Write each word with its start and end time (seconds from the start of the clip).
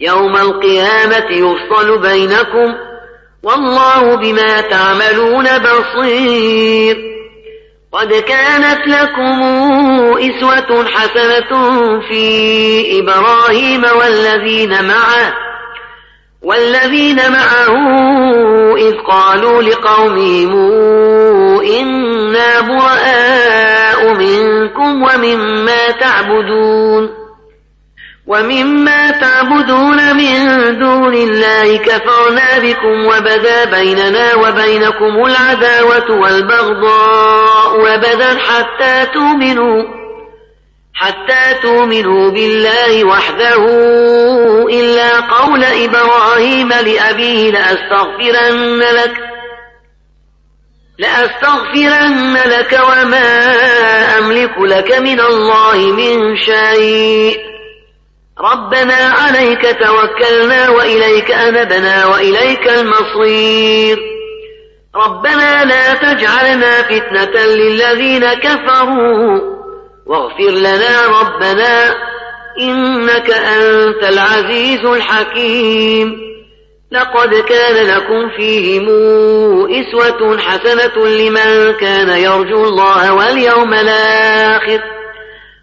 يوم 0.00 0.36
القيامة 0.36 1.26
يفصل 1.30 1.98
بينكم 1.98 2.74
والله 3.42 4.16
بما 4.16 4.60
تعملون 4.60 5.44
بصير. 5.44 6.96
قد 7.92 8.12
كانت 8.12 8.86
لكم 8.86 9.42
إسوة 10.18 10.84
حسنة 10.84 11.50
في 12.08 13.00
إبراهيم 13.00 13.84
والذين 13.84 14.84
معه 14.84 15.34
والذين 16.42 17.16
معه 17.16 17.76
إذ 18.76 18.94
قالوا 19.10 19.62
لقومهم 19.62 20.52
إنا 21.60 22.60
براء 22.60 24.14
منكم 24.14 25.02
ومما 25.02 25.90
تعبدون. 26.00 27.19
ومما 28.30 29.10
تعبدون 29.10 30.16
من 30.16 30.38
دون 30.78 31.14
الله 31.14 31.76
كفرنا 31.76 32.58
بكم 32.58 33.06
وبدا 33.06 33.64
بيننا 33.64 34.34
وبينكم 34.34 35.24
العداوة 35.26 36.10
والبغضاء 36.10 37.80
وبدا 37.80 38.38
حتى 38.38 39.06
تؤمنوا 39.14 39.82
حتى 40.94 41.54
تؤمنوا 41.62 42.30
بالله 42.30 43.04
وحده. 43.04 43.64
إلا 44.70 45.20
قول 45.20 45.64
إبراهيم 45.64 46.68
لأبيه 46.68 47.50
لأستغفرن 47.50 48.78
لك 48.78 49.16
لأستغفرن 50.98 52.34
لك 52.34 52.80
وما 52.88 53.54
أملك 54.18 54.58
لك 54.58 54.98
من 54.98 55.20
الله 55.20 55.76
من 55.76 56.36
شيء. 56.36 57.49
ربنا 58.40 58.94
عليك 58.94 59.76
توكلنا 59.80 60.70
وإليك 60.70 61.30
أنبنا 61.30 62.06
وإليك 62.06 62.68
المصير. 62.68 63.98
ربنا 64.96 65.64
لا 65.64 65.94
تجعلنا 65.94 66.82
فتنة 66.82 67.44
للذين 67.44 68.34
كفروا. 68.34 69.40
واغفر 70.06 70.50
لنا 70.50 71.20
ربنا 71.20 71.94
إنك 72.60 73.30
أنت 73.30 74.04
العزيز 74.04 74.84
الحكيم. 74.84 76.30
لقد 76.92 77.34
كان 77.34 77.86
لكم 77.86 78.30
فيهم 78.36 78.88
إسوة 79.70 80.38
حسنة 80.38 81.06
لمن 81.06 81.72
كان 81.72 82.08
يرجو 82.08 82.64
الله 82.64 83.12
واليوم 83.12 83.74
الآخر. 83.74 84.99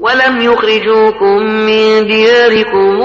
ولم 0.00 0.40
يخرجوكم 0.40 1.42
من 1.42 2.06
دياركم 2.06 3.02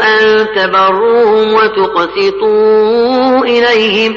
أن 0.00 0.46
تبروهم 0.56 1.54
وتقسطوا 1.54 3.44
إليهم 3.44 4.16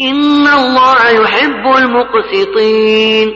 إن 0.00 0.46
الله 0.46 1.08
يحب 1.10 1.76
المقسطين. 1.78 3.34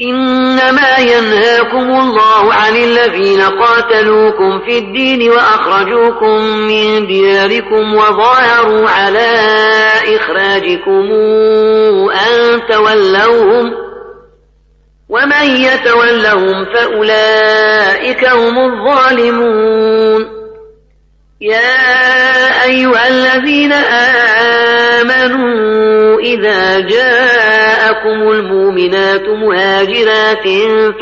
إنما 0.00 0.98
ينهاكم 0.98 2.00
الله 2.00 2.54
عن 2.54 2.76
الذين 2.76 3.42
قاتلوكم 3.42 4.58
في 4.58 4.78
الدين 4.78 5.30
وأخرجوكم 5.30 6.44
من 6.44 7.06
دياركم 7.06 7.94
وظاهروا 7.94 8.88
على 8.88 9.30
إخراجكم 10.16 11.12
أن 12.10 12.60
تولوهم 12.70 13.91
ومن 15.08 15.46
يتولهم 15.60 16.64
فأولئك 16.74 18.24
هم 18.24 18.58
الظالمون. 18.58 20.42
يا 21.40 22.64
أيها 22.64 23.08
الذين 23.08 23.72
آمنوا 25.02 26.20
إذا 26.20 26.80
جاءكم 26.80 28.30
المؤمنات 28.30 29.28
مهاجرات 29.28 30.48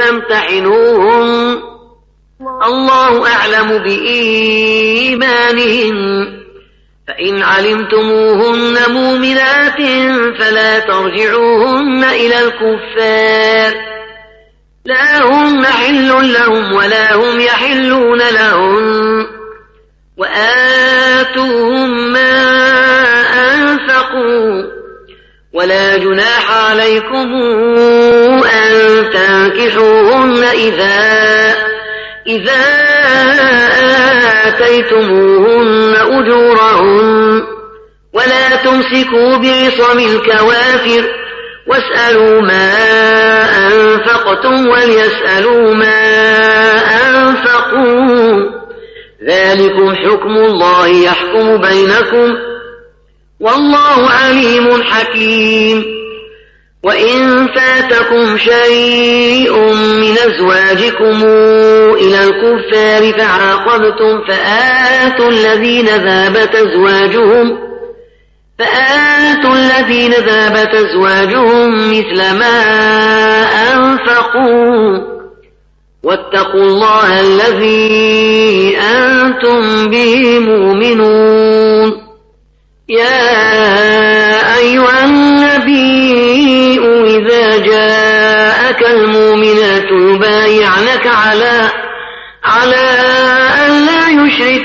فامتحنوهن 0.01 1.59
الله 2.67 3.27
أعلم 3.33 3.79
بإيمانهن 3.79 5.21
فإن 7.09 7.43
علمتموهن 7.43 8.77
مؤمنات 8.93 9.81
فلا 10.39 10.79
ترجعوهن 10.79 12.05
إلى 12.05 12.41
الكفار. 12.41 13.90
لا 14.85 15.23
هم 15.23 15.65
حل 15.65 16.33
لهم 16.33 16.73
ولا 16.73 17.15
هم 17.15 17.41
يحلون 17.41 18.19
لهم 18.19 19.27
وآتوهم 20.17 22.13
ما 22.13 22.33
أنفقوا 23.55 24.65
ولا 25.53 25.97
جناح 25.97 26.51
عليكم 26.51 27.33
أن 28.45 29.11
تنكحوهن 29.13 30.45
إذا 30.45 31.55
إذا 32.27 32.63
آتيتموهن 34.49 35.95
أجورهن 35.97 37.43
ولا 38.13 38.57
تمسكوا 38.57 39.37
بعصم 39.37 39.99
الكوافر 39.99 41.20
واسألوا 41.71 42.41
ما 42.41 42.73
أنفقتم 43.67 44.69
وليسألوا 44.69 45.75
ما 45.75 46.01
أنفقوا. 47.07 48.61
ذلكم 49.29 49.95
حكم 49.95 50.37
الله 50.37 50.89
يحكم 50.89 51.57
بينكم 51.57 52.37
والله 53.41 54.11
عليم 54.11 54.83
حكيم. 54.83 56.01
وإن 56.85 57.49
فاتكم 57.49 58.39
شيء 58.39 59.53
من 59.75 60.13
أزواجكم 60.13 61.25
إلى 61.95 62.25
الكفار 62.25 63.13
فعاقبتم 63.13 64.25
فآتوا 64.29 65.31
الذين 65.31 65.87
ذابت 65.87 66.55
أزواجهم 66.55 67.70
فآتوا 68.61 69.55
الذين 69.55 70.13
ذابت 70.13 70.75
أزواجهم 70.75 71.91
مثل 71.91 72.39
ما 72.39 72.63
أنفقوا. 73.73 74.99
واتقوا 76.03 76.63
الله 76.63 77.21
الذي 77.21 78.79
أنتم 78.79 79.91
به 79.91 80.39
مؤمنون. 80.39 82.11
يا 82.89 84.57
أيها 84.59 85.05
النبي 85.05 86.81
إذا 87.17 87.57
جاءك 87.57 88.83
المؤمنات 88.87 89.91
يبايعنك 89.91 91.07
على 91.07 91.70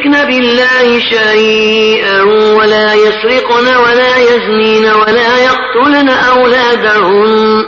يشركن 0.05 0.27
بالله 0.27 0.99
شيئا 0.99 2.21
ولا 2.57 2.93
يسرقن 2.93 3.75
ولا 3.75 4.17
يزنين 4.17 4.85
ولا 4.85 5.37
يقتلن 5.37 6.09
أولادهن 6.09 7.65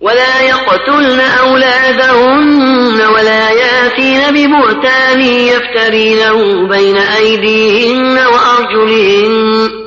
ولا 0.00 0.40
يقتلن 0.40 1.20
أولادهن 1.20 3.00
ولا 3.14 3.50
يأتين 3.50 4.20
ببهتان 4.30 5.20
يفترينه 5.20 6.68
بين 6.68 6.96
أيديهن 6.96 8.18
وأرجلهن 8.18 9.84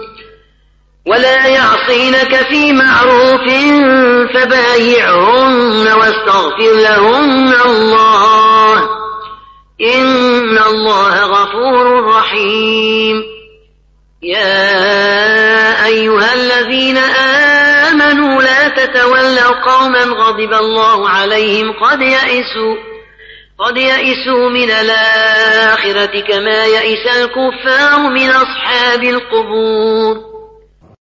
ولا 1.08 1.48
يعصينك 1.48 2.36
في 2.50 2.74
معروف 2.74 3.48
فبايعهن 4.34 5.88
واستغفر 5.88 6.74
لهن 6.84 7.54
غفور 11.68 12.06
رحيم 12.06 13.24
يا 14.24 15.86
أيها 15.86 16.34
الذين 16.34 16.98
آمنوا 17.88 18.42
لا 18.42 18.68
تتولوا 18.68 19.66
قوما 19.66 20.04
غضب 20.04 20.54
الله 20.54 21.10
عليهم 21.10 21.72
قد 21.72 22.02
يئسوا 22.02 22.76
قد 23.60 23.78
يئسوا 23.78 24.50
من 24.50 24.72
الآخرة 24.72 26.20
كما 26.22 26.66
يئس 26.66 27.16
الكفار 27.16 28.00
من 28.00 28.30
أصحاب 28.30 29.04
القبور. 29.04 30.27